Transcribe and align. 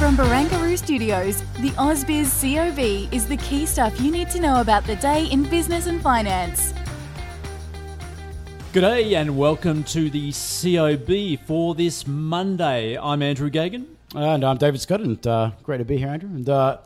From 0.00 0.16
Barangaroo 0.16 0.78
Studios, 0.78 1.42
the 1.60 1.72
AusBiz 1.72 2.40
COB 2.40 3.12
is 3.12 3.26
the 3.26 3.36
key 3.36 3.66
stuff 3.66 4.00
you 4.00 4.10
need 4.10 4.30
to 4.30 4.40
know 4.40 4.62
about 4.62 4.84
the 4.84 4.96
day 4.96 5.26
in 5.26 5.42
business 5.42 5.88
and 5.88 6.00
finance. 6.00 6.72
Good 8.72 8.80
day 8.80 9.12
and 9.16 9.36
welcome 9.36 9.84
to 9.84 10.08
the 10.08 10.32
COB 10.32 11.46
for 11.46 11.74
this 11.74 12.06
Monday. 12.06 12.96
I'm 12.96 13.20
Andrew 13.20 13.50
Geoghegan. 13.50 13.84
And 14.14 14.42
I'm 14.42 14.56
David 14.56 14.80
Scott, 14.80 15.02
and 15.02 15.26
uh, 15.26 15.50
great 15.62 15.76
to 15.76 15.84
be 15.84 15.98
here, 15.98 16.08
Andrew. 16.08 16.30
And 16.30 16.48
uh, 16.48 16.78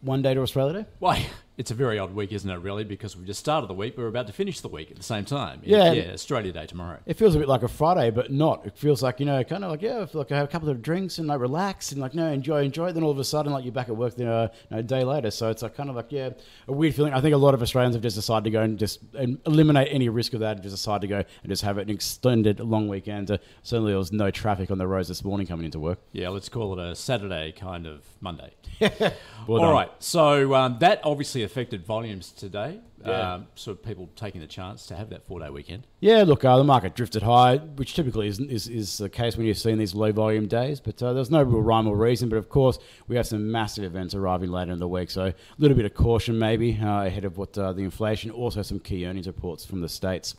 one 0.00 0.22
day 0.22 0.32
to 0.32 0.40
Australia 0.40 0.84
Day. 0.84 0.88
Why? 0.98 1.26
It's 1.62 1.70
a 1.70 1.74
very 1.74 1.96
odd 1.96 2.12
week, 2.12 2.32
isn't 2.32 2.50
it, 2.50 2.56
really? 2.56 2.82
Because 2.82 3.16
we've 3.16 3.24
just 3.24 3.38
started 3.38 3.68
the 3.68 3.74
week, 3.74 3.94
but 3.94 4.02
we're 4.02 4.08
about 4.08 4.26
to 4.26 4.32
finish 4.32 4.58
the 4.58 4.66
week 4.66 4.90
at 4.90 4.96
the 4.96 5.02
same 5.04 5.24
time. 5.24 5.60
Yeah. 5.62 5.92
Yeah, 5.92 6.10
Australia 6.12 6.50
Day 6.50 6.66
tomorrow. 6.66 6.98
It 7.06 7.16
feels 7.16 7.36
a 7.36 7.38
bit 7.38 7.46
like 7.46 7.62
a 7.62 7.68
Friday, 7.68 8.10
but 8.10 8.32
not. 8.32 8.66
It 8.66 8.76
feels 8.76 9.00
like, 9.00 9.20
you 9.20 9.26
know, 9.26 9.44
kind 9.44 9.62
of 9.62 9.70
like, 9.70 9.80
yeah, 9.80 10.00
I 10.00 10.06
feel 10.06 10.22
like 10.22 10.32
I 10.32 10.38
have 10.38 10.48
a 10.48 10.50
couple 10.50 10.70
of 10.70 10.82
drinks 10.82 11.18
and 11.18 11.28
like 11.28 11.38
relax 11.38 11.92
and 11.92 12.00
like, 12.00 12.14
no, 12.14 12.32
enjoy, 12.32 12.64
enjoy. 12.64 12.90
Then 12.90 13.04
all 13.04 13.12
of 13.12 13.18
a 13.20 13.22
sudden, 13.22 13.52
like 13.52 13.62
you're 13.62 13.72
back 13.72 13.88
at 13.88 13.96
work 13.96 14.16
then 14.16 14.26
know, 14.26 14.42
you 14.42 14.48
know, 14.72 14.78
a 14.78 14.82
day 14.82 15.04
later. 15.04 15.30
So 15.30 15.50
it's 15.50 15.62
like 15.62 15.76
kind 15.76 15.88
of 15.88 15.94
like, 15.94 16.10
yeah, 16.10 16.30
a 16.66 16.72
weird 16.72 16.96
feeling. 16.96 17.12
I 17.12 17.20
think 17.20 17.32
a 17.32 17.38
lot 17.38 17.54
of 17.54 17.62
Australians 17.62 17.94
have 17.94 18.02
just 18.02 18.16
decided 18.16 18.42
to 18.42 18.50
go 18.50 18.62
and 18.62 18.76
just 18.76 18.98
and 19.14 19.38
eliminate 19.46 19.86
any 19.92 20.08
risk 20.08 20.34
of 20.34 20.40
that 20.40 20.56
and 20.56 20.64
just 20.64 20.74
decide 20.74 21.02
to 21.02 21.06
go 21.06 21.18
and 21.18 21.48
just 21.48 21.62
have 21.62 21.78
an 21.78 21.90
extended 21.90 22.58
long 22.58 22.88
weekend. 22.88 23.30
Uh, 23.30 23.38
certainly 23.62 23.92
there 23.92 23.98
was 23.98 24.10
no 24.10 24.32
traffic 24.32 24.72
on 24.72 24.78
the 24.78 24.86
roads 24.88 25.06
this 25.06 25.22
morning 25.22 25.46
coming 25.46 25.64
into 25.64 25.78
work. 25.78 26.00
Yeah, 26.10 26.30
let's 26.30 26.48
call 26.48 26.76
it 26.76 26.84
a 26.84 26.96
Saturday 26.96 27.52
kind 27.52 27.86
of 27.86 28.02
Monday. 28.20 28.50
Well 29.46 29.64
All 29.64 29.72
right, 29.72 29.90
so 29.98 30.54
um, 30.54 30.76
that 30.80 31.00
obviously 31.02 31.42
affected 31.52 31.84
volumes 31.84 32.32
today. 32.32 32.80
Yeah. 33.04 33.34
Um, 33.34 33.46
sort 33.56 33.78
of 33.78 33.84
people 33.84 34.08
taking 34.16 34.40
the 34.40 34.46
chance 34.46 34.86
to 34.86 34.96
have 34.96 35.10
that 35.10 35.26
four 35.26 35.40
day 35.40 35.50
weekend. 35.50 35.86
Yeah, 36.00 36.22
look, 36.22 36.44
uh, 36.44 36.56
the 36.56 36.64
market 36.64 36.94
drifted 36.94 37.22
high, 37.22 37.58
which 37.58 37.94
typically 37.94 38.28
is, 38.28 38.40
is, 38.40 38.68
is 38.68 38.98
the 38.98 39.08
case 39.08 39.36
when 39.36 39.44
you're 39.44 39.54
seeing 39.54 39.76
these 39.76 39.94
low 39.94 40.12
volume 40.12 40.46
days. 40.46 40.80
But 40.80 41.02
uh, 41.02 41.12
there's 41.12 41.30
no 41.30 41.42
real 41.42 41.60
rhyme 41.60 41.86
or 41.86 41.96
reason. 41.96 42.28
But 42.28 42.36
of 42.36 42.48
course, 42.48 42.78
we 43.08 43.16
have 43.16 43.26
some 43.26 43.50
massive 43.50 43.84
events 43.84 44.14
arriving 44.14 44.50
later 44.50 44.72
in 44.72 44.78
the 44.78 44.88
week. 44.88 45.10
So 45.10 45.26
a 45.26 45.34
little 45.58 45.76
bit 45.76 45.84
of 45.84 45.94
caution 45.94 46.38
maybe 46.38 46.78
uh, 46.80 47.04
ahead 47.04 47.24
of 47.24 47.36
what 47.36 47.58
uh, 47.58 47.72
the 47.72 47.82
inflation, 47.82 48.30
also 48.30 48.62
some 48.62 48.78
key 48.78 49.06
earnings 49.06 49.26
reports 49.26 49.64
from 49.64 49.80
the 49.80 49.88
States. 49.88 50.34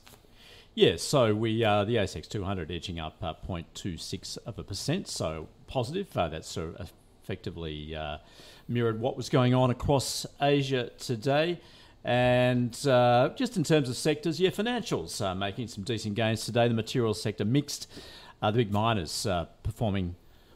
Yeah, 0.75 0.95
so 0.97 1.35
we 1.35 1.63
uh, 1.63 1.83
the 1.83 1.97
ASX 1.97 2.27
200 2.27 2.71
edging 2.71 2.99
up 2.99 3.17
uh, 3.21 3.35
0.26 3.47 4.39
of 4.45 4.57
a 4.57 4.63
percent, 4.63 5.07
so 5.07 5.47
positive. 5.67 6.15
Uh, 6.17 6.29
that's 6.29 6.49
sort 6.49 6.77
of 6.77 6.91
effectively 7.23 7.95
uh, 7.95 8.17
mirrored 8.67 8.99
what 8.99 9.15
was 9.15 9.29
going 9.29 9.53
on 9.53 9.71
across 9.71 10.25
Asia 10.41 10.89
today. 10.97 11.59
And 12.03 12.75
uh, 12.85 13.29
just 13.35 13.55
in 13.55 13.63
terms 13.63 13.87
of 13.87 13.95
sectors, 13.95 14.39
yeah, 14.39 14.49
financials 14.49 15.25
uh, 15.25 15.33
making 15.33 15.69
some 15.69 15.85
decent 15.85 16.15
gains 16.15 16.43
today. 16.45 16.67
The 16.67 16.73
materials 16.73 17.21
sector 17.21 17.45
mixed. 17.45 17.89
Uh, 18.41 18.51
the 18.51 18.57
big 18.57 18.73
miners 18.73 19.25
uh, 19.25 19.45
performing 19.63 20.15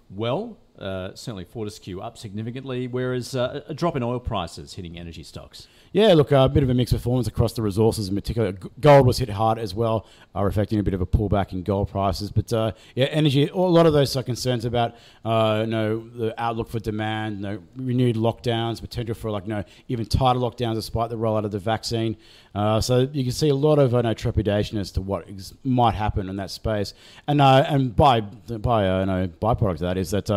well. 0.10 0.58
Uh, 0.80 1.16
certainly 1.16 1.44
Fortescue 1.44 2.00
up 2.00 2.18
significantly, 2.18 2.88
whereas 2.88 3.36
uh, 3.36 3.62
a 3.68 3.74
drop 3.74 3.96
in 3.96 4.04
oil 4.04 4.20
prices 4.20 4.76
hitting 4.76 4.98
energy 4.98 5.24
stocks. 5.24 5.68
Yeah, 5.92 6.14
look, 6.14 6.32
a 6.32 6.48
bit 6.50 6.64
of 6.64 6.70
a 6.70 6.74
mixed 6.74 6.94
performance 6.94 7.28
across 7.28 7.54
the 7.54 7.62
resources 7.62 8.10
in 8.10 8.16
particular. 8.16 8.52
Gold 8.80 9.08
was 9.08 9.18
hit 9.18 9.30
hard 9.30 9.58
as 9.58 9.74
well, 9.74 10.06
uh, 10.36 10.44
reflecting 10.44 10.80
a 10.80 10.84
bit 10.84 10.94
of 10.94 11.02
a 11.02 11.06
pullback 11.06 11.54
in 11.54 11.64
gold 11.64 11.90
prices. 11.90 12.30
But 12.30 12.52
uh, 12.54 12.74
yeah, 12.94 13.06
energy, 13.06 13.48
a 13.48 13.56
lot 13.56 13.86
of 13.86 13.94
those 13.94 14.16
are 14.16 14.22
concerns 14.22 14.66
about 14.66 14.96
uh, 15.26 15.64
you 15.66 15.72
know, 15.72 16.08
the 16.10 16.40
outlook 16.40 16.70
for 16.70 16.80
demand, 16.80 17.38
you 17.38 17.42
know, 17.42 17.64
renewed 17.78 18.16
lockdowns, 18.16 18.82
potential 18.82 19.16
for 19.16 19.32
like 19.32 19.46
you 19.46 19.50
know, 19.50 19.64
even 19.88 20.06
tighter 20.06 20.40
lockdowns 20.40 20.76
despite 20.76 21.10
the 21.10 21.18
rollout 21.18 21.46
of 21.46 21.52
the 21.52 21.60
vaccine. 21.60 22.18
Uh, 22.54 22.82
so 22.82 23.10
you 23.14 23.24
can 23.24 23.34
see 23.34 23.50
a 23.50 23.56
lot 23.56 23.80
of 23.80 23.94
uh, 23.94 23.98
you 23.98 24.04
know, 24.04 24.14
trepidation 24.14 24.78
as 24.78 24.92
to 24.92 25.02
what 25.02 25.28
ex- 25.30 25.54
might 25.64 25.96
happen 25.96 26.30
in 26.30 26.36
that 26.36 26.52
space. 26.52 26.94
And 27.28 27.42
uh, 27.42 27.66
and 27.68 27.96
by 27.96 28.22
by 28.22 29.00
you 29.00 29.06
know, 29.06 29.28
byproduct 29.42 29.72
of 29.72 29.80
that 29.80 29.98
is 29.98 30.12
that 30.12 30.30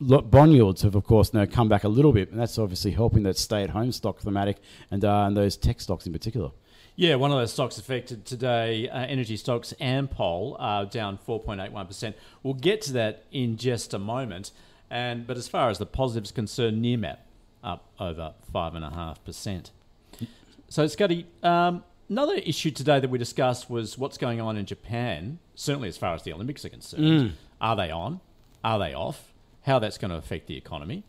bond 0.00 0.52
yields 0.52 0.82
have, 0.82 0.94
of 0.94 1.04
course, 1.04 1.32
now 1.34 1.46
come 1.46 1.68
back 1.68 1.84
a 1.84 1.88
little 1.88 2.12
bit, 2.12 2.30
and 2.30 2.40
that's 2.40 2.58
obviously 2.58 2.92
helping 2.92 3.22
that 3.24 3.36
stay-at-home 3.36 3.92
stock 3.92 4.20
thematic 4.20 4.58
and, 4.90 5.04
uh, 5.04 5.24
and 5.24 5.36
those 5.36 5.56
tech 5.56 5.80
stocks 5.80 6.06
in 6.06 6.12
particular. 6.12 6.50
Yeah, 6.98 7.16
one 7.16 7.30
of 7.30 7.36
those 7.38 7.52
stocks 7.52 7.76
affected 7.76 8.24
today, 8.24 8.88
uh, 8.88 9.00
energy 9.00 9.36
stocks, 9.36 9.74
Ampol, 9.80 10.56
uh, 10.58 10.84
down 10.86 11.18
4.81%. 11.18 12.14
We'll 12.42 12.54
get 12.54 12.80
to 12.82 12.92
that 12.94 13.24
in 13.30 13.58
just 13.58 13.92
a 13.92 13.98
moment. 13.98 14.50
And 14.90 15.26
But 15.26 15.36
as 15.36 15.46
far 15.46 15.68
as 15.68 15.78
the 15.78 15.84
positives 15.84 16.32
concerned, 16.32 16.82
Nearmap 16.82 17.18
up 17.62 17.90
over 18.00 18.32
5.5%. 18.54 19.70
So, 20.68 20.86
Scotty, 20.86 21.26
um, 21.42 21.84
another 22.08 22.34
issue 22.34 22.70
today 22.70 22.98
that 23.00 23.10
we 23.10 23.18
discussed 23.18 23.68
was 23.68 23.98
what's 23.98 24.16
going 24.16 24.40
on 24.40 24.56
in 24.56 24.64
Japan, 24.64 25.38
certainly 25.54 25.88
as 25.88 25.98
far 25.98 26.14
as 26.14 26.22
the 26.22 26.32
Olympics 26.32 26.64
are 26.64 26.68
concerned. 26.70 27.02
Are 27.60 27.76
they 27.76 27.90
on? 27.90 28.20
Are 28.64 28.78
they 28.78 28.94
off? 28.94 29.32
How 29.66 29.80
that's 29.80 29.98
going 29.98 30.12
to 30.12 30.16
affect 30.16 30.46
the 30.46 30.56
economy. 30.56 31.02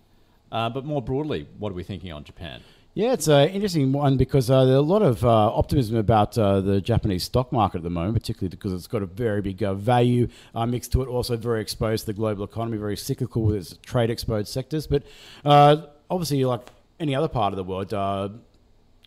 Uh, 0.51 0.68
but 0.72 0.84
more 0.84 1.00
broadly, 1.00 1.47
what 1.59 1.69
are 1.69 1.75
we 1.75 1.84
thinking 1.84 2.12
on 2.12 2.23
Japan? 2.23 2.62
Yeah, 2.95 3.13
it's 3.13 3.28
an 3.28 3.50
interesting 3.50 3.91
one 3.91 4.18
because 4.18 4.50
uh, 4.50 4.66
there's 4.66 4.78
a 4.78 4.81
lot 4.81 5.03
of 5.03 5.23
uh, 5.23 5.53
optimism 5.53 5.97
about 5.97 6.35
uh, 6.35 6.62
the 6.62 6.81
Japanese 6.81 7.23
stock 7.23 7.51
market 7.51 7.78
at 7.78 7.84
the 7.84 7.91
moment, 7.91 8.16
particularly 8.16 8.50
because 8.50 8.73
it's 8.73 8.88
got 8.88 9.03
a 9.03 9.06
very 9.06 9.44
big 9.44 9.62
uh, 9.62 9.75
value 9.75 10.28
uh, 10.56 10.66
mix 10.66 10.88
to 10.88 11.03
it, 11.03 11.07
also 11.07 11.38
very 11.38 11.62
exposed 11.62 12.06
to 12.06 12.07
the 12.07 12.13
global 12.13 12.44
economy, 12.44 12.78
very 12.78 12.97
cyclical 12.97 13.44
with 13.44 13.57
its 13.57 13.78
trade 13.84 14.09
exposed 14.09 14.47
sectors. 14.47 14.88
But 14.88 15.03
uh, 15.46 15.84
obviously, 16.09 16.44
like 16.44 16.67
any 17.00 17.13
other 17.13 17.28
part 17.28 17.53
of 17.53 17.57
the 17.57 17.63
world, 17.63 17.94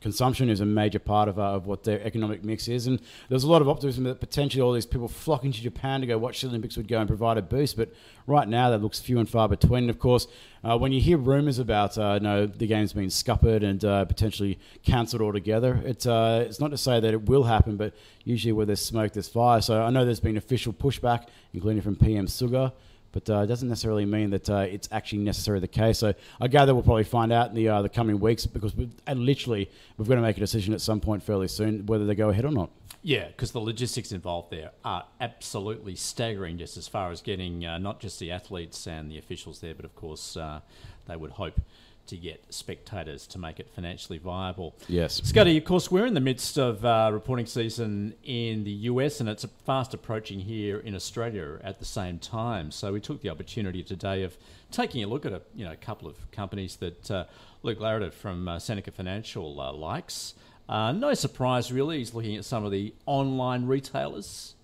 consumption 0.01 0.49
is 0.49 0.61
a 0.61 0.67
major 0.67 0.99
part 0.99 1.29
of, 1.29 1.39
uh, 1.39 1.43
of 1.43 1.67
what 1.67 1.85
their 1.85 2.01
economic 2.03 2.45
mix 2.45 2.69
is. 2.69 2.87
And 2.87 3.01
there's 3.29 3.45
a 3.45 3.51
lot 3.51 3.63
of 3.63 3.69
optimism 3.69 4.05
that 4.05 4.21
potentially 4.21 4.63
all 4.63 4.73
these 4.73 4.87
people 4.87 5.09
flocking 5.09 5.53
to 5.53 5.61
Japan 5.61 6.01
to 6.01 6.07
go 6.07 6.19
watch 6.19 6.41
the 6.41 6.49
Olympics 6.49 6.77
would 6.77 6.89
go 6.89 6.99
and 6.99 7.09
provide 7.09 7.37
a 7.37 7.43
boost. 7.43 7.77
But 7.77 7.93
right 8.27 8.49
now, 8.49 8.71
that 8.71 8.83
looks 8.83 8.99
few 8.99 9.19
and 9.19 9.29
far 9.29 9.49
between. 9.49 9.85
And 9.85 9.91
of 9.91 9.99
course, 9.99 10.27
uh, 10.65 10.79
when 10.79 10.93
you 10.93 11.01
hear 11.01 11.19
rumours 11.19 11.59
about 11.59 11.99
uh, 11.99 12.19
no, 12.19 12.47
the 12.47 12.67
game's 12.67 12.93
being 12.93 13.11
scuppered 13.11 13.63
and 13.63 13.85
uh, 13.85 14.05
potentially 14.07 14.59
cancelled 14.83 15.23
altogether, 15.23 15.81
it's, 15.85 16.07
uh, 16.07 16.45
it's 16.47 16.61
not 16.61 16.71
to 16.71 16.79
say 16.79 17.01
that 17.01 17.13
it 17.13 17.23
will 17.27 17.45
happen, 17.45 17.77
but 17.77 17.95
usually 18.25 18.53
where 18.53 18.67
there's 18.67 18.85
smoke, 18.85 19.13
there's 19.13 19.29
fire. 19.29 19.61
So 19.61 19.83
I 19.83 19.91
know 19.91 20.05
there's 20.05 20.21
been 20.21 20.37
official 20.37 20.73
pushback, 20.73 21.27
including 21.53 21.83
from 21.83 21.97
PM 21.97 22.27
Suga 22.27 22.73
but 23.13 23.29
uh, 23.29 23.41
it 23.41 23.47
doesn't 23.47 23.69
necessarily 23.69 24.05
mean 24.05 24.31
that 24.31 24.49
uh, 24.49 24.59
it's 24.59 24.89
actually 24.93 25.19
necessarily 25.19 25.61
the 25.61 25.69
case. 25.69 25.99
So 25.99 26.15
I 26.41 26.49
gather 26.49 26.75
we'll 26.75 26.83
probably 26.83 27.05
find 27.05 27.33
out 27.33 27.51
in 27.51 27.55
the 27.55 27.69
uh, 27.69 27.83
the 27.83 27.89
coming 27.89 28.21
weeks 28.21 28.47
because 28.47 28.75
we've, 28.75 28.93
literally 29.13 29.71
we've 29.97 30.09
got 30.09 30.17
to 30.17 30.21
make 30.21 30.37
a 30.37 30.41
decision 30.41 30.75
at 30.75 30.81
some 30.81 31.01
point 31.01 31.23
fairly 31.23 31.49
soon 31.49 31.87
whether 31.87 32.07
they 32.07 32.15
go 32.15 32.31
ahead 32.31 32.45
or 32.45 32.51
not. 32.51 32.71
Yeah, 33.03 33.29
because 33.29 33.53
the 33.53 33.61
logistics 33.61 34.13
involved 34.13 34.51
there 34.51 34.73
are 34.85 35.07
absolutely 35.21 35.97
staggering, 35.97 36.59
just 36.59 36.77
as 36.77 36.87
far 36.87 37.11
as 37.11 37.23
getting 37.23 37.65
uh, 37.65 37.79
not 37.79 37.99
just 37.99 38.21
the 38.21 38.31
athletes 38.31 38.87
and 38.87 39.11
the 39.11 39.17
officials 39.17 39.61
there, 39.61 39.75
but 39.75 39.87
of 39.87 39.95
course 39.97 40.37
uh, 40.37 40.61
they 41.09 41.17
would 41.17 41.31
hope 41.33 41.61
to 42.07 42.17
get 42.17 42.45
spectators 42.53 43.27
to 43.29 43.39
make 43.39 43.61
it 43.61 43.69
financially 43.75 44.19
viable. 44.19 44.75
Yes. 44.89 45.21
Scotty, 45.25 45.57
of 45.57 45.65
course, 45.65 45.91
we're 45.91 46.07
in 46.07 46.15
the 46.15 46.21
midst 46.21 46.59
of 46.59 46.85
uh, 46.85 47.11
reporting 47.13 47.47
season 47.47 48.15
in 48.25 48.65
the 48.65 48.71
US 48.71 49.21
and 49.21 49.29
it's 49.29 49.47
fast 49.65 49.95
approaching 49.95 50.41
here 50.41 50.79
in 50.79 50.95
Australia 50.95 51.59
at 51.63 51.79
the 51.79 51.85
same 51.85 52.19
time. 52.19 52.71
So 52.71 52.93
we 52.93 53.01
took 53.01 53.23
the 53.23 53.31
opportunity 53.31 53.83
today 53.83 54.23
of 54.23 54.37
taking 54.71 55.03
a 55.05 55.07
look 55.07 55.27
at 55.27 55.33
a 55.33 55.43
you 55.55 55.65
know 55.65 55.73
a 55.73 55.77
couple 55.77 56.09
of 56.09 56.31
companies 56.31 56.77
that 56.77 57.11
uh, 57.11 57.25
Luke 57.63 57.79
Larratt 57.79 58.13
from 58.13 58.49
uh, 58.49 58.59
Seneca 58.59 58.91
Financial 58.91 59.61
uh, 59.61 59.73
likes. 59.73 60.35
Uh, 60.69 60.93
no 60.93 61.15
surprise, 61.15 61.73
really. 61.73 61.99
He's 61.99 62.15
looking 62.15 62.37
at 62.37 62.45
some 62.45 62.65
of 62.65 62.71
the 62.71 62.95
online 63.05 63.67
retailers. 63.67 64.55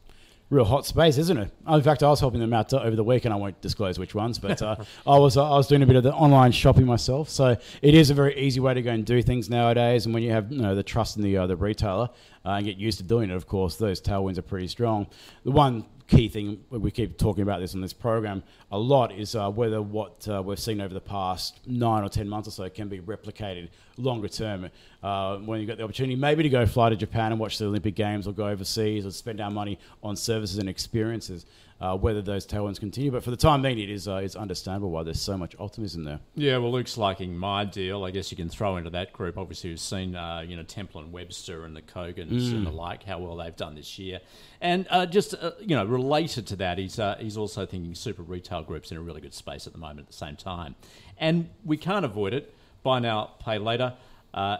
Real 0.48 0.64
hot 0.64 0.86
space, 0.86 1.18
isn't 1.18 1.38
it? 1.38 1.50
In 1.68 1.82
fact, 1.82 2.04
I 2.04 2.08
was 2.08 2.20
helping 2.20 2.38
them 2.38 2.52
out 2.52 2.72
over 2.72 2.94
the 2.94 3.02
weekend. 3.02 3.34
I 3.34 3.36
won't 3.36 3.60
disclose 3.60 3.98
which 3.98 4.14
ones, 4.14 4.38
but 4.38 4.62
uh, 4.62 4.76
I 5.06 5.18
was 5.18 5.36
uh, 5.36 5.44
I 5.44 5.56
was 5.56 5.66
doing 5.66 5.82
a 5.82 5.86
bit 5.86 5.96
of 5.96 6.04
the 6.04 6.14
online 6.14 6.52
shopping 6.52 6.86
myself. 6.86 7.28
So 7.28 7.56
it 7.82 7.94
is 7.94 8.10
a 8.10 8.14
very 8.14 8.38
easy 8.38 8.60
way 8.60 8.72
to 8.72 8.80
go 8.80 8.92
and 8.92 9.04
do 9.04 9.22
things 9.22 9.50
nowadays. 9.50 10.06
And 10.06 10.14
when 10.14 10.22
you 10.22 10.30
have 10.30 10.52
you 10.52 10.62
know, 10.62 10.76
the 10.76 10.84
trust 10.84 11.16
in 11.16 11.24
the 11.24 11.36
uh, 11.36 11.48
the 11.48 11.56
retailer 11.56 12.10
uh, 12.46 12.50
and 12.52 12.64
get 12.64 12.76
used 12.76 12.98
to 12.98 13.04
doing 13.04 13.30
it, 13.30 13.34
of 13.34 13.46
course, 13.46 13.76
those 13.76 14.00
tailwinds 14.00 14.38
are 14.38 14.42
pretty 14.42 14.68
strong. 14.68 15.06
The 15.44 15.50
one 15.50 15.84
key 16.06 16.28
thing 16.28 16.62
we 16.70 16.90
keep 16.92 17.18
talking 17.18 17.42
about 17.42 17.58
this 17.58 17.74
on 17.74 17.80
this 17.80 17.92
program 17.92 18.40
a 18.70 18.78
lot 18.78 19.12
is 19.12 19.34
uh, 19.34 19.50
whether 19.50 19.82
what 19.82 20.26
uh, 20.28 20.40
we've 20.40 20.58
seen 20.58 20.80
over 20.80 20.94
the 20.94 21.00
past 21.00 21.58
nine 21.66 22.04
or 22.04 22.08
ten 22.08 22.28
months 22.28 22.46
or 22.46 22.52
so 22.52 22.68
can 22.68 22.88
be 22.88 23.00
replicated 23.00 23.68
longer 23.96 24.28
term. 24.28 24.70
Uh, 25.02 25.38
when 25.38 25.60
you 25.60 25.66
get 25.66 25.78
the 25.78 25.84
opportunity, 25.84 26.14
maybe 26.14 26.42
to 26.44 26.48
go 26.48 26.64
fly 26.64 26.88
to 26.88 26.96
Japan 26.96 27.32
and 27.32 27.40
watch 27.40 27.58
the 27.58 27.66
Olympic 27.66 27.96
Games, 27.96 28.28
or 28.28 28.32
go 28.32 28.46
overseas, 28.46 29.04
or 29.04 29.10
spend 29.10 29.40
our 29.40 29.50
money 29.50 29.78
on 30.02 30.14
services 30.14 30.58
and 30.58 30.68
experiences 30.68 31.46
uh, 31.80 31.96
whether 31.96 32.22
those 32.22 32.46
tailwinds 32.46 32.80
continue. 32.80 33.10
But 33.10 33.22
for 33.22 33.30
the 33.30 33.36
time 33.36 33.62
being, 33.62 33.78
it 33.78 33.90
is 33.90 34.08
uh, 34.08 34.16
it's 34.16 34.34
understandable 34.34 34.90
why 34.90 35.02
there's 35.02 35.20
so 35.20 35.36
much 35.36 35.54
optimism 35.58 36.04
there. 36.04 36.20
Yeah, 36.34 36.58
well, 36.58 36.72
Luke's 36.72 36.96
liking 36.96 37.34
MyDeal. 37.34 38.06
I 38.06 38.10
guess 38.10 38.30
you 38.30 38.36
can 38.36 38.48
throw 38.48 38.76
into 38.76 38.90
that 38.90 39.12
group. 39.12 39.36
Obviously, 39.36 39.70
we've 39.70 39.80
seen 39.80 40.16
uh, 40.16 40.42
you 40.46 40.56
know 40.56 40.62
Temple 40.62 41.02
and 41.02 41.12
Webster 41.12 41.64
and 41.64 41.76
the 41.76 41.82
Kogans 41.82 42.50
mm. 42.50 42.56
and 42.56 42.66
the 42.66 42.70
like, 42.70 43.02
how 43.02 43.18
well 43.18 43.36
they've 43.36 43.56
done 43.56 43.74
this 43.74 43.98
year, 43.98 44.20
and 44.60 44.86
uh, 44.90 45.04
just 45.04 45.34
uh, 45.34 45.52
you 45.60 45.76
know 45.76 45.84
related 45.84 46.46
to 46.48 46.56
that, 46.56 46.78
he's 46.78 46.98
uh, 46.98 47.16
he's 47.18 47.36
also 47.36 47.66
thinking 47.66 47.94
super 47.94 48.22
retail 48.22 48.62
groups 48.62 48.90
in 48.90 48.96
a 48.96 49.00
really 49.00 49.20
good 49.20 49.34
space 49.34 49.66
at 49.66 49.72
the 49.72 49.78
moment 49.78 50.00
at 50.00 50.06
the 50.06 50.12
same 50.12 50.36
time, 50.36 50.74
and 51.18 51.48
we 51.64 51.76
can't 51.76 52.04
avoid 52.04 52.32
it. 52.32 52.54
Buy 52.82 53.00
now, 53.00 53.32
pay 53.40 53.58
later. 53.58 53.94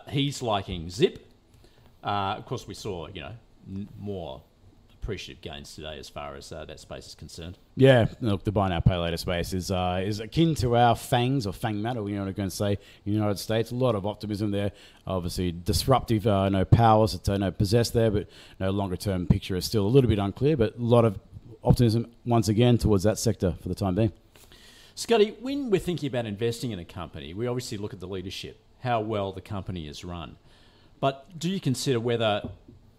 he's 0.09 0.43
liking 0.43 0.91
Zip. 0.91 1.27
of 2.03 2.45
course, 2.45 2.67
we 2.67 2.75
saw 2.75 3.07
you 3.09 3.23
know 3.23 3.33
more 3.99 4.43
appreciative 5.07 5.41
gains 5.41 5.73
today 5.77 5.99
as 6.01 6.09
far 6.09 6.35
as 6.35 6.51
uh, 6.51 6.65
that 6.65 6.81
space 6.81 7.07
is 7.07 7.15
concerned. 7.15 7.57
Yeah, 7.77 8.09
look, 8.21 8.43
the 8.43 8.51
buy 8.51 8.71
now 8.71 8.81
pay 8.81 8.97
later 8.97 9.17
space 9.17 9.53
is 9.53 9.71
uh, 9.71 10.03
is 10.05 10.19
akin 10.19 10.57
to 10.57 10.77
our 10.77 10.97
FAANGs 10.97 11.47
or 11.47 11.53
FAANG 11.53 11.77
matter. 11.77 12.01
You 12.09 12.17
know 12.17 12.23
what 12.23 12.29
I'm 12.29 12.35
going 12.35 12.49
to 12.49 12.55
say? 12.55 12.73
In 12.73 12.79
the 13.05 13.13
United 13.13 13.39
States, 13.39 13.71
a 13.71 13.77
lot 13.77 13.95
of 13.95 14.05
optimism 14.05 14.51
there. 14.51 14.73
Obviously, 15.07 15.53
disruptive, 15.53 16.27
uh, 16.27 16.49
no 16.49 16.65
powers 16.65 17.13
that 17.13 17.29
uh, 17.29 17.37
no 17.37 17.53
possess 17.53 17.91
there, 17.91 18.11
but 18.11 18.29
no 18.59 18.71
longer 18.71 18.97
term 18.97 19.29
picture 19.29 19.55
is 19.55 19.65
still 19.65 19.87
a 19.87 19.93
little 19.95 20.11
bit 20.11 20.19
unclear. 20.19 20.57
But 20.57 20.77
a 20.77 20.83
lot 20.83 21.05
of 21.05 21.21
optimism 21.63 22.11
once 22.25 22.49
again 22.49 22.77
towards 22.77 23.05
that 23.05 23.17
sector 23.17 23.55
for 23.63 23.69
the 23.69 23.77
time 23.77 23.95
being. 23.95 24.13
Scotty, 24.97 25.37
when 25.41 25.71
we're 25.71 25.79
thinking 25.79 26.09
about 26.09 26.27
investing 26.27 26.73
in 26.73 26.81
a 26.81 26.85
company, 26.85 27.33
we 27.33 27.47
obviously 27.47 27.79
look 27.79 27.93
at 27.93 28.01
the 28.01 28.09
leadership, 28.09 28.59
how 28.81 29.01
well 29.01 29.31
the 29.31 29.41
company 29.41 29.87
is 29.87 30.05
run. 30.05 30.37
But 30.99 31.39
do 31.39 31.49
you 31.49 31.61
consider 31.61 32.01
whether 32.01 32.49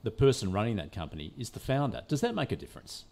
the 0.07 0.11
person 0.11 0.53
running 0.53 0.77
that 0.77 0.93
company 0.93 1.33
is 1.37 1.49
the 1.49 1.59
founder. 1.59 2.01
Does 2.07 2.21
that 2.21 2.33
make 2.33 2.53
a 2.53 2.55
difference? 2.55 3.03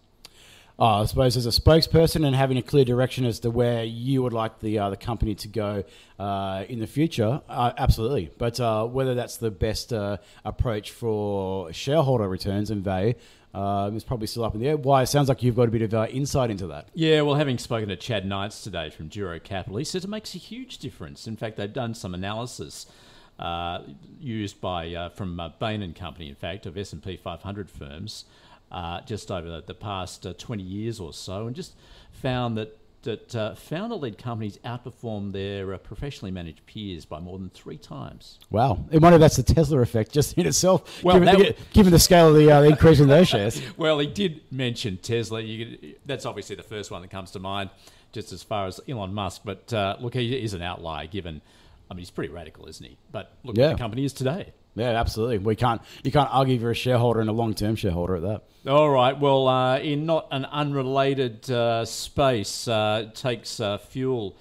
Uh, 0.80 1.02
I 1.02 1.06
suppose 1.06 1.36
as 1.36 1.46
a 1.46 1.50
spokesperson 1.50 2.26
and 2.26 2.34
having 2.34 2.58
a 2.58 2.62
clear 2.62 2.86
direction 2.86 3.26
as 3.26 3.42
to 3.42 3.52
where 3.52 3.84
you 3.84 4.24
would 4.24 4.32
like 4.32 4.62
the 4.62 4.80
uh, 4.80 4.90
the 4.90 4.96
company 4.96 5.36
to 5.36 5.50
go 5.50 5.84
uh, 6.18 6.64
in 6.70 6.80
the 6.80 6.88
future, 6.88 7.42
uh, 7.50 7.74
absolutely. 7.78 8.32
But 8.38 8.62
uh, 8.62 8.86
whether 8.86 9.14
that's 9.14 9.36
the 9.36 9.52
best 9.52 9.92
uh, 9.92 10.18
approach 10.46 10.92
for 10.92 11.74
shareholder 11.74 12.30
returns 12.30 12.72
and 12.72 12.82
value 12.82 13.16
is 13.94 14.04
probably 14.06 14.28
still 14.28 14.46
up 14.46 14.56
in 14.56 14.62
the 14.62 14.70
air. 14.70 14.78
Why? 14.78 15.02
It 15.02 15.08
sounds 15.08 15.28
like 15.28 15.44
you've 15.44 15.58
got 15.58 15.68
a 15.68 15.72
bit 15.72 15.82
of 15.82 15.94
insight 16.12 16.50
into 16.50 16.68
that. 16.68 16.88
Yeah, 16.94 17.22
well, 17.24 17.36
having 17.36 17.58
spoken 17.58 17.90
to 17.90 17.98
Chad 17.98 18.26
Knights 18.26 18.62
today 18.62 18.90
from 18.90 19.10
Duro 19.10 19.38
Capital, 19.42 19.78
he 19.78 19.84
says 19.84 20.06
it 20.06 20.10
makes 20.10 20.34
a 20.34 20.38
huge 20.38 20.78
difference. 20.78 21.28
In 21.28 21.36
fact, 21.36 21.58
they've 21.58 21.72
done 21.72 21.94
some 21.94 22.14
analysis 22.14 22.86
uh, 23.40 23.80
used 24.20 24.62
by 24.62 24.94
uh, 24.94 25.10
from 25.10 25.40
uh, 25.40 25.50
Bain 25.60 25.82
and 25.82 25.96
Company, 25.96 26.30
in 26.30 26.36
fact, 26.36 26.66
of 26.66 26.78
S 26.78 26.94
and 26.94 27.04
P 27.04 27.18
500 27.18 27.70
firms, 27.70 28.26
uh, 28.72 29.02
just 29.02 29.32
over 29.32 29.62
the 29.62 29.74
past 29.74 30.26
uh, 30.26 30.34
20 30.34 30.64
years 30.64 31.00
or 31.00 31.14
so, 31.14 31.48
and 31.48 31.56
just 31.56 31.76
found 32.12 32.58
that 32.58 32.78
that 33.04 33.36
uh, 33.36 33.54
founder-led 33.54 34.18
companies 34.18 34.58
outperform 34.66 35.32
their 35.32 35.78
professionally 35.78 36.32
managed 36.32 36.66
peers 36.66 37.06
by 37.06 37.20
more 37.20 37.38
than 37.38 37.52
three 37.52 37.78
times. 37.78 38.40
Wow! 38.50 38.84
And 38.92 39.00
wonder 39.00 39.18
if 39.18 39.20
that's 39.20 39.36
the 39.36 39.44
Tesla 39.44 39.80
effect 39.82 40.12
just 40.12 40.36
in 40.40 40.48
itself, 40.48 41.04
well, 41.04 41.20
given, 41.20 41.38
the, 41.38 41.56
given 41.72 41.92
the 41.92 42.00
scale 42.00 42.30
of 42.30 42.36
the 42.36 42.64
increase 42.64 43.00
in 43.00 43.08
those 43.08 43.28
shares. 43.28 43.62
well, 43.78 44.00
he 44.00 44.08
did 44.08 44.42
mention 44.52 44.98
Tesla. 44.98 45.44
Could, 45.44 45.98
that's 46.04 46.26
obviously 46.26 46.56
the 46.56 46.64
first 46.64 46.90
one 46.90 47.04
that 47.04 47.12
comes 47.12 47.30
to 47.32 47.40
mind, 47.40 47.70
just 48.12 48.34
as 48.34 48.42
far 48.42 48.66
as 48.66 48.80
Elon 48.90 49.14
Musk. 49.14 49.42
But 49.46 49.72
look, 50.02 50.16
he 50.16 50.36
is 50.44 50.56
an 50.56 50.64
outlier 50.64 51.06
given 51.06 51.42
I 51.90 51.94
mean, 51.94 52.00
he's 52.00 52.12
pretty 52.12 52.34
radical, 52.34 52.68
isn't 52.68 52.86
he? 52.86 52.98
But 53.12 53.32
look 53.44 53.58
yeah. 53.58 53.68
what 53.68 53.78
the 53.78 53.80
company 53.80 54.06
is 54.06 54.14
today. 54.14 54.54
Yeah, 54.76 54.90
absolutely. 54.90 55.38
We 55.38 55.56
can't 55.56 55.82
you 56.04 56.12
can't 56.12 56.30
argue 56.32 56.60
for 56.60 56.70
a 56.70 56.76
shareholder 56.76 57.22
and 57.22 57.30
a 57.30 57.34
long 57.34 57.54
term 57.54 57.76
shareholder 57.76 58.18
at 58.18 58.22
that. 58.24 58.44
All 58.70 58.90
right. 58.90 59.18
Well, 59.18 59.48
uh, 59.48 59.80
in 59.80 60.06
not 60.06 60.28
an 60.32 60.46
unrelated 60.46 61.50
uh, 61.50 61.86
space, 61.86 62.68
uh, 62.68 63.06
it 63.06 63.16
takes 63.16 63.60
uh, 63.60 63.78
fuel 63.78 64.38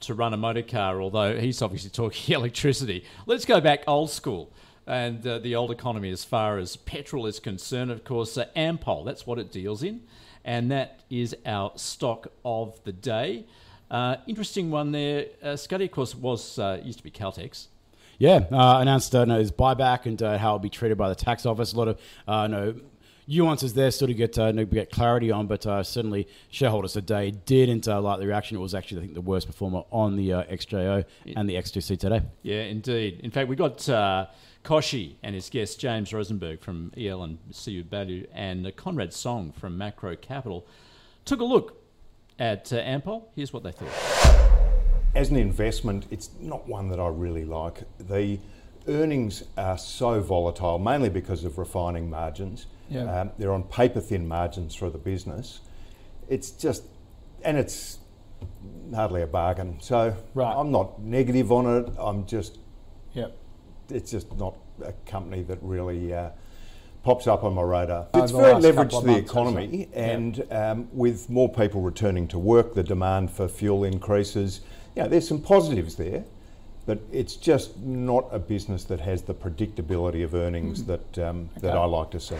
to 0.00 0.14
run 0.14 0.34
a 0.34 0.36
motor 0.36 0.62
car. 0.62 1.00
Although 1.00 1.40
he's 1.40 1.62
obviously 1.62 1.90
talking 1.90 2.34
electricity. 2.34 3.04
Let's 3.26 3.46
go 3.46 3.60
back 3.60 3.84
old 3.86 4.10
school 4.10 4.52
and 4.86 5.26
uh, 5.26 5.38
the 5.38 5.54
old 5.54 5.70
economy 5.70 6.10
as 6.10 6.24
far 6.24 6.58
as 6.58 6.76
petrol 6.76 7.26
is 7.26 7.40
concerned. 7.40 7.90
Of 7.90 8.04
course, 8.04 8.36
uh, 8.36 8.46
Ampol. 8.56 9.04
That's 9.04 9.26
what 9.26 9.38
it 9.38 9.50
deals 9.50 9.82
in, 9.82 10.02
and 10.44 10.70
that 10.70 11.00
is 11.08 11.34
our 11.46 11.72
stock 11.76 12.28
of 12.44 12.78
the 12.84 12.92
day. 12.92 13.46
Uh, 13.90 14.16
interesting 14.26 14.70
one 14.70 14.92
there. 14.92 15.26
Uh, 15.42 15.56
Scotty, 15.56 15.86
of 15.86 15.92
course, 15.92 16.14
was 16.14 16.58
uh, 16.58 16.80
used 16.82 16.98
to 16.98 17.04
be 17.04 17.10
Caltex. 17.10 17.68
Yeah, 18.18 18.46
uh, 18.50 18.78
announced 18.80 19.14
uh, 19.14 19.24
no, 19.24 19.38
his 19.38 19.52
buyback 19.52 20.06
and 20.06 20.20
uh, 20.22 20.38
how 20.38 20.48
it'll 20.48 20.58
be 20.58 20.70
treated 20.70 20.98
by 20.98 21.08
the 21.08 21.14
tax 21.14 21.46
office. 21.46 21.72
A 21.72 21.76
lot 21.76 21.88
of 21.88 22.00
uh, 22.26 22.48
no 22.48 22.74
nuances 23.28 23.74
there 23.74 23.90
still 23.90 24.08
to 24.08 24.14
get 24.14 24.36
uh, 24.38 24.50
get 24.50 24.90
clarity 24.90 25.30
on, 25.30 25.46
but 25.46 25.64
uh, 25.66 25.82
certainly 25.82 26.26
shareholders 26.50 26.94
today 26.94 27.30
didn't 27.30 27.86
uh, 27.86 28.00
like 28.00 28.18
the 28.18 28.26
reaction. 28.26 28.56
It 28.56 28.60
was 28.60 28.74
actually, 28.74 28.98
I 28.98 29.00
think, 29.02 29.14
the 29.14 29.20
worst 29.20 29.46
performer 29.46 29.82
on 29.92 30.16
the 30.16 30.32
uh, 30.32 30.42
XJO 30.44 31.04
and 31.36 31.48
the 31.48 31.54
X2C 31.54 31.98
today. 31.98 32.22
Yeah, 32.42 32.62
indeed. 32.62 33.20
In 33.22 33.30
fact, 33.30 33.48
we 33.48 33.54
got 33.54 33.88
uh, 33.88 34.26
Koshi 34.64 35.14
and 35.22 35.34
his 35.34 35.48
guest 35.48 35.78
James 35.78 36.12
Rosenberg 36.12 36.60
from 36.60 36.92
EL 36.96 37.22
and 37.22 37.38
CU 37.54 37.84
Value 37.84 38.26
and 38.32 38.74
Conrad 38.74 39.12
Song 39.12 39.52
from 39.52 39.78
Macro 39.78 40.16
Capital 40.16 40.66
took 41.24 41.40
a 41.40 41.44
look 41.44 41.77
at 42.38 42.72
uh, 42.72 42.82
Ampol. 42.82 43.24
Here's 43.34 43.52
what 43.52 43.62
they 43.62 43.72
thought. 43.72 43.88
As 45.14 45.30
an 45.30 45.36
investment, 45.36 46.06
it's 46.10 46.30
not 46.38 46.68
one 46.68 46.88
that 46.88 47.00
I 47.00 47.08
really 47.08 47.44
like. 47.44 47.82
The 47.98 48.38
earnings 48.86 49.44
are 49.56 49.78
so 49.78 50.20
volatile, 50.20 50.78
mainly 50.78 51.08
because 51.08 51.44
of 51.44 51.58
refining 51.58 52.08
margins. 52.08 52.66
Yeah. 52.88 53.20
Um, 53.20 53.30
they're 53.38 53.52
on 53.52 53.64
paper 53.64 54.00
thin 54.00 54.26
margins 54.28 54.74
for 54.74 54.90
the 54.90 54.98
business. 54.98 55.60
It's 56.28 56.50
just, 56.50 56.84
and 57.42 57.58
it's 57.58 57.98
hardly 58.94 59.22
a 59.22 59.26
bargain. 59.26 59.78
So 59.80 60.16
right. 60.34 60.54
I'm 60.54 60.70
not 60.70 61.00
negative 61.00 61.50
on 61.50 61.84
it. 61.84 61.92
I'm 61.98 62.26
just, 62.26 62.58
yeah, 63.12 63.28
it's 63.90 64.10
just 64.10 64.34
not 64.36 64.56
a 64.84 64.92
company 65.06 65.42
that 65.42 65.58
really. 65.62 66.14
Uh, 66.14 66.30
pops 67.02 67.26
up 67.26 67.44
on 67.44 67.54
my 67.54 67.62
radar. 67.62 68.06
It's 68.14 68.32
very 68.32 68.54
leveraged 68.54 69.00
to 69.00 69.06
the 69.06 69.16
economy, 69.16 69.88
and 69.94 70.36
yeah. 70.36 70.72
um, 70.72 70.88
with 70.92 71.30
more 71.30 71.48
people 71.48 71.80
returning 71.80 72.28
to 72.28 72.38
work, 72.38 72.74
the 72.74 72.82
demand 72.82 73.30
for 73.30 73.48
fuel 73.48 73.84
increases. 73.84 74.60
Yeah, 74.94 75.06
there's 75.06 75.28
some 75.28 75.40
positives 75.40 75.96
there, 75.96 76.24
but 76.86 77.00
it's 77.12 77.36
just 77.36 77.78
not 77.78 78.28
a 78.32 78.38
business 78.38 78.84
that 78.84 79.00
has 79.00 79.22
the 79.22 79.34
predictability 79.34 80.24
of 80.24 80.34
earnings 80.34 80.82
mm. 80.82 80.86
that 80.86 81.28
um, 81.28 81.50
okay. 81.56 81.66
that 81.66 81.76
I 81.76 81.84
like 81.84 82.10
to 82.12 82.20
see. 82.20 82.36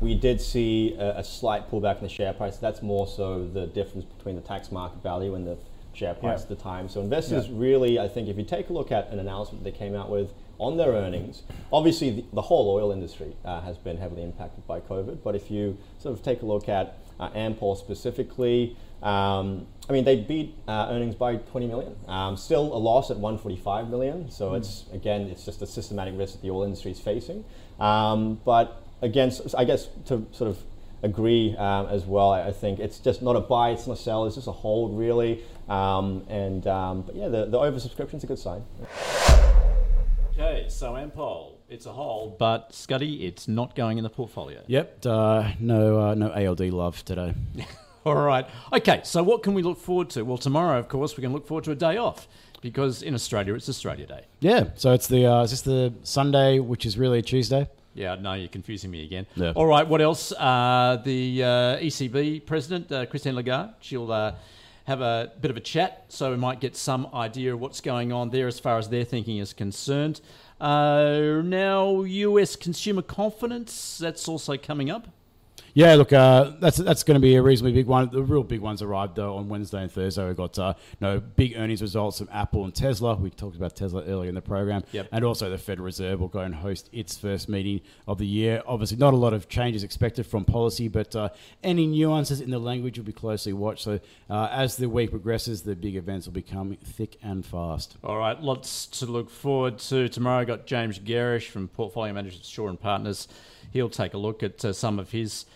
We 0.00 0.16
did 0.16 0.40
see 0.40 0.96
a, 0.98 1.18
a, 1.18 1.24
slight 1.24 1.70
pullback 1.70 1.98
in 1.98 2.02
the 2.02 2.08
share 2.08 2.32
price. 2.32 2.56
That's 2.56 2.82
more 2.82 3.06
so 3.06 3.46
the 3.46 3.68
difference 3.68 4.04
between 4.04 4.34
the 4.34 4.40
tax 4.40 4.72
market 4.72 5.00
value 5.00 5.36
and 5.36 5.46
the 5.46 5.56
share 5.92 6.14
price 6.14 6.38
yeah. 6.38 6.42
at 6.42 6.48
the 6.48 6.56
time. 6.56 6.88
So 6.88 7.00
investors 7.00 7.46
yeah. 7.46 7.54
really, 7.56 7.98
I 8.00 8.08
think, 8.08 8.28
if 8.28 8.36
you 8.36 8.44
take 8.44 8.68
a 8.68 8.72
look 8.72 8.90
at 8.90 9.10
an 9.10 9.20
announcement 9.20 9.62
they 9.62 9.70
came 9.70 9.94
out 9.94 10.10
with 10.10 10.32
on 10.62 10.76
their 10.76 10.92
earnings. 10.92 11.42
Obviously, 11.72 12.10
the, 12.10 12.24
the 12.32 12.42
whole 12.42 12.70
oil 12.70 12.92
industry 12.92 13.36
uh, 13.44 13.60
has 13.62 13.76
been 13.76 13.96
heavily 13.96 14.22
impacted 14.22 14.66
by 14.66 14.80
COVID, 14.80 15.22
but 15.22 15.34
if 15.34 15.50
you 15.50 15.78
sort 15.98 16.14
of 16.16 16.22
take 16.22 16.42
a 16.42 16.46
look 16.46 16.68
at 16.68 16.98
uh, 17.18 17.30
Ampol 17.30 17.76
specifically, 17.76 18.76
um, 19.02 19.66
I 19.88 19.92
mean, 19.92 20.04
they 20.04 20.16
beat 20.16 20.54
uh, 20.68 20.88
earnings 20.90 21.16
by 21.16 21.36
20 21.36 21.66
million. 21.66 21.96
Um, 22.06 22.36
still 22.36 22.74
a 22.74 22.78
loss 22.78 23.10
at 23.10 23.16
145 23.16 23.90
million. 23.90 24.30
So 24.30 24.50
mm. 24.50 24.58
it's 24.58 24.84
again, 24.92 25.22
it's 25.22 25.44
just 25.44 25.60
a 25.60 25.66
systematic 25.66 26.16
risk 26.16 26.34
that 26.34 26.42
the 26.42 26.50
oil 26.50 26.62
industry 26.62 26.92
is 26.92 27.00
facing. 27.00 27.44
Um, 27.80 28.40
but 28.44 28.80
again, 29.02 29.32
I 29.58 29.64
guess 29.64 29.88
to 30.06 30.26
sort 30.32 30.50
of 30.50 30.58
agree 31.02 31.56
um, 31.56 31.86
as 31.86 32.04
well. 32.04 32.30
I, 32.30 32.52
think 32.52 32.78
it's 32.78 32.98
just 32.98 33.22
not 33.22 33.34
a 33.34 33.40
buy, 33.40 33.70
it's 33.70 33.86
not 33.86 33.98
a 33.98 34.00
sell, 34.00 34.24
it's 34.26 34.36
just 34.36 34.46
a 34.46 34.52
hold 34.52 34.96
really. 34.96 35.42
Um, 35.68 36.24
and 36.28 36.66
um, 36.66 37.02
but 37.02 37.16
yeah, 37.16 37.28
the, 37.28 37.46
the 37.46 37.58
oversubscription 37.58 38.14
is 38.14 38.24
a 38.24 38.26
good 38.28 38.38
sign. 38.38 38.62
Okay, 40.62 40.70
so 40.70 40.92
Ampol, 40.92 41.54
it's 41.68 41.86
a 41.86 41.92
hold, 41.92 42.38
but 42.38 42.72
Scotty, 42.72 43.26
it's 43.26 43.48
not 43.48 43.74
going 43.74 43.98
in 43.98 44.04
the 44.04 44.10
portfolio. 44.10 44.60
Yep, 44.68 45.06
uh, 45.06 45.50
no, 45.58 46.00
uh, 46.00 46.14
no 46.14 46.30
ALD 46.30 46.60
love 46.72 47.04
today. 47.04 47.34
All 48.06 48.14
right. 48.14 48.46
Okay, 48.72 49.00
so 49.02 49.24
what 49.24 49.42
can 49.42 49.54
we 49.54 49.62
look 49.64 49.76
forward 49.76 50.10
to? 50.10 50.22
Well, 50.22 50.38
tomorrow, 50.38 50.78
of 50.78 50.88
course, 50.88 51.16
we 51.16 51.22
can 51.22 51.32
look 51.32 51.48
forward 51.48 51.64
to 51.64 51.72
a 51.72 51.74
day 51.74 51.96
off 51.96 52.28
because 52.60 53.02
in 53.02 53.12
Australia 53.12 53.54
it's 53.54 53.68
Australia 53.68 54.06
Day. 54.06 54.24
Yeah, 54.38 54.68
so 54.76 54.92
it's 54.92 55.08
the 55.08 55.26
uh, 55.26 55.42
it's 55.42 55.50
just 55.50 55.64
the 55.64 55.92
Sunday, 56.04 56.60
which 56.60 56.86
is 56.86 56.96
really 56.96 57.18
a 57.18 57.22
Tuesday. 57.22 57.68
Yeah, 57.94 58.14
no, 58.14 58.34
you're 58.34 58.46
confusing 58.46 58.92
me 58.92 59.04
again. 59.04 59.26
Yeah. 59.34 59.52
All 59.56 59.66
right, 59.66 59.86
what 59.86 60.00
else? 60.00 60.30
Uh, 60.30 61.02
the 61.04 61.42
uh, 61.42 61.46
ECB 61.78 62.46
president, 62.46 62.92
uh, 62.92 63.06
Christine 63.06 63.34
Lagarde, 63.34 63.74
she'll 63.80 64.12
uh, 64.12 64.34
have 64.84 65.00
a 65.00 65.32
bit 65.40 65.50
of 65.50 65.56
a 65.56 65.60
chat, 65.60 66.04
so 66.08 66.30
we 66.30 66.36
might 66.36 66.60
get 66.60 66.76
some 66.76 67.08
idea 67.14 67.54
of 67.54 67.60
what's 67.60 67.80
going 67.80 68.12
on 68.12 68.30
there 68.30 68.46
as 68.46 68.58
far 68.58 68.78
as 68.78 68.88
their 68.88 69.04
thinking 69.04 69.38
is 69.38 69.52
concerned. 69.52 70.20
Uh, 70.62 71.42
now, 71.44 72.02
US 72.02 72.54
consumer 72.54 73.02
confidence, 73.02 73.98
that's 73.98 74.28
also 74.28 74.56
coming 74.56 74.90
up. 74.90 75.08
Yeah, 75.74 75.94
look, 75.94 76.12
uh, 76.12 76.52
that's 76.60 76.76
that's 76.76 77.02
going 77.02 77.14
to 77.14 77.20
be 77.20 77.34
a 77.36 77.42
reasonably 77.42 77.72
big 77.72 77.86
one. 77.86 78.10
The 78.10 78.22
real 78.22 78.42
big 78.42 78.60
ones 78.60 78.82
arrived 78.82 79.16
though 79.16 79.36
on 79.36 79.48
Wednesday 79.48 79.80
and 79.80 79.90
Thursday. 79.90 80.26
We've 80.26 80.36
got 80.36 80.58
uh, 80.58 80.74
you 81.00 81.06
know 81.06 81.20
big 81.20 81.54
earnings 81.56 81.80
results 81.80 82.18
from 82.18 82.28
Apple 82.30 82.64
and 82.64 82.74
Tesla. 82.74 83.14
We 83.14 83.30
talked 83.30 83.56
about 83.56 83.74
Tesla 83.74 84.04
earlier 84.04 84.28
in 84.28 84.34
the 84.34 84.42
program, 84.42 84.82
Yep. 84.92 85.08
and 85.12 85.24
also 85.24 85.48
the 85.48 85.56
Federal 85.56 85.86
Reserve 85.86 86.20
will 86.20 86.28
go 86.28 86.40
and 86.40 86.54
host 86.54 86.90
its 86.92 87.16
first 87.16 87.48
meeting 87.48 87.80
of 88.06 88.18
the 88.18 88.26
year. 88.26 88.62
Obviously, 88.66 88.98
not 88.98 89.14
a 89.14 89.16
lot 89.16 89.32
of 89.32 89.48
changes 89.48 89.82
expected 89.82 90.26
from 90.26 90.44
policy, 90.44 90.88
but 90.88 91.16
uh, 91.16 91.30
any 91.62 91.86
nuances 91.86 92.42
in 92.42 92.50
the 92.50 92.58
language 92.58 92.98
will 92.98 93.06
be 93.06 93.12
closely 93.12 93.54
watched. 93.54 93.84
So 93.84 93.98
uh, 94.28 94.48
as 94.50 94.76
the 94.76 94.90
week 94.90 95.10
progresses, 95.10 95.62
the 95.62 95.74
big 95.74 95.96
events 95.96 96.26
will 96.26 96.34
become 96.34 96.76
thick 96.84 97.16
and 97.22 97.46
fast. 97.46 97.96
All 98.04 98.18
right, 98.18 98.38
lots 98.38 98.84
to 98.98 99.06
look 99.06 99.30
forward 99.30 99.78
to 99.78 100.10
tomorrow. 100.10 100.40
I 100.40 100.44
got 100.44 100.66
James 100.66 100.98
Gerrish 100.98 101.48
from 101.48 101.68
Portfolio 101.68 102.12
Managers 102.12 102.46
Shaw 102.46 102.68
and 102.68 102.78
Partners. 102.78 103.26
He'll 103.72 103.88
take 103.88 104.12
a 104.12 104.18
look 104.18 104.42
at 104.42 104.62
uh, 104.66 104.74
some 104.74 104.98
of 104.98 105.12
his 105.12 105.46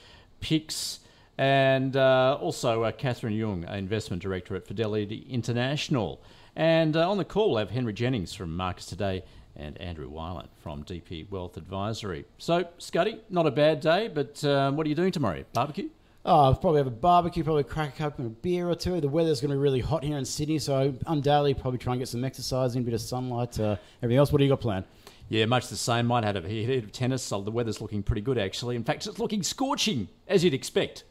picks. 0.46 1.00
And 1.38 1.96
uh, 1.96 2.38
also 2.40 2.84
uh, 2.84 2.92
Catherine 2.92 3.34
Yeung, 3.34 3.70
Investment 3.70 4.22
Director 4.22 4.54
at 4.54 4.64
Fidelity 4.64 5.26
International. 5.28 6.22
And 6.54 6.96
uh, 6.96 7.10
on 7.10 7.18
the 7.18 7.24
call, 7.24 7.54
we 7.54 7.58
have 7.58 7.70
Henry 7.70 7.92
Jennings 7.92 8.32
from 8.32 8.56
Marcus 8.56 8.86
Today 8.86 9.24
and 9.56 9.76
Andrew 9.78 10.08
Wielandt 10.08 10.48
from 10.62 10.84
DP 10.84 11.28
Wealth 11.30 11.56
Advisory. 11.56 12.24
So, 12.38 12.64
Scotty, 12.78 13.18
not 13.28 13.46
a 13.46 13.50
bad 13.50 13.80
day, 13.80 14.08
but 14.08 14.42
um, 14.44 14.76
what 14.76 14.86
are 14.86 14.88
you 14.88 14.94
doing 14.94 15.12
tomorrow? 15.12 15.44
Barbecue? 15.52 15.88
Oh, 16.24 16.44
I'll 16.44 16.54
probably 16.54 16.78
have 16.78 16.86
a 16.86 16.90
barbecue, 16.90 17.42
probably 17.42 17.64
crack 17.64 18.00
a 18.00 18.06
open 18.06 18.26
a 18.26 18.28
beer 18.30 18.68
or 18.68 18.74
two. 18.74 19.00
The 19.00 19.08
weather's 19.08 19.40
going 19.40 19.50
to 19.50 19.56
be 19.56 19.60
really 19.60 19.80
hot 19.80 20.04
here 20.04 20.16
in 20.16 20.24
Sydney, 20.24 20.58
so 20.58 20.94
undoubtedly 21.06 21.54
probably 21.54 21.78
try 21.78 21.92
and 21.92 22.00
get 22.00 22.08
some 22.08 22.24
exercise 22.24 22.76
in, 22.76 22.82
a 22.82 22.84
bit 22.84 22.94
of 22.94 23.00
sunlight, 23.00 23.58
uh, 23.58 23.76
everything 24.02 24.18
else. 24.18 24.32
What 24.32 24.38
do 24.38 24.44
you 24.44 24.50
got 24.50 24.60
planned? 24.60 24.84
Yeah, 25.28 25.46
much 25.46 25.68
the 25.68 25.76
same. 25.76 26.06
Might 26.06 26.24
have 26.24 26.36
a 26.36 26.40
hit 26.40 26.84
of 26.84 26.92
tennis. 26.92 27.22
So 27.22 27.40
the 27.40 27.50
weather's 27.50 27.80
looking 27.80 28.02
pretty 28.02 28.22
good, 28.22 28.38
actually. 28.38 28.76
In 28.76 28.84
fact, 28.84 29.06
it's 29.06 29.18
looking 29.18 29.42
scorching, 29.42 30.08
as 30.28 30.44
you'd 30.44 30.54
expect, 30.54 31.04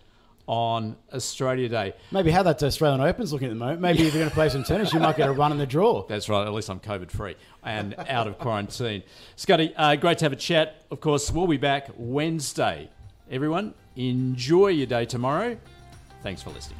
on 0.48 0.96
Australia 1.14 1.68
Day. 1.68 1.94
Maybe 2.12 2.32
how 2.32 2.44
that 2.44 2.62
Australian 2.62 3.02
Open's 3.02 3.34
looking 3.34 3.48
at 3.48 3.52
the 3.52 3.60
moment. 3.60 3.82
Maybe 3.82 4.00
if 4.08 4.14
you're 4.14 4.22
going 4.22 4.30
to 4.30 4.36
play 4.36 4.50
some 4.50 4.64
tennis, 4.64 4.94
you 4.94 5.00
might 5.00 5.18
get 5.18 5.28
a 5.28 5.32
run 5.32 5.52
in 5.52 5.58
the 5.58 5.66
draw. 5.66 6.06
That's 6.08 6.30
right. 6.30 6.46
At 6.46 6.54
least 6.54 6.70
I'm 6.70 6.80
COVID 6.80 7.12
free 7.12 7.36
and 7.64 7.96
out 8.08 8.28
of 8.28 8.38
quarantine. 8.38 9.04
Scotty, 9.36 9.74
uh, 9.76 9.96
great 9.96 10.20
to 10.20 10.26
have 10.26 10.34
a 10.34 10.38
chat. 10.38 10.86
Of 10.92 11.02
course, 11.02 11.32
we'll 11.32 11.48
be 11.48 11.58
back 11.58 11.90
Wednesday. 11.98 12.90
Everyone, 13.30 13.74
enjoy 13.96 14.68
your 14.68 14.88
day 14.88 15.06
tomorrow. 15.06 15.58
Thanks 16.22 16.42
for 16.42 16.52
listening. 16.52 16.80